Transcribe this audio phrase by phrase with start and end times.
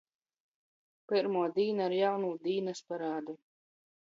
[1.11, 3.37] Pyrmuo dīna ar jaunū dīnys parādu.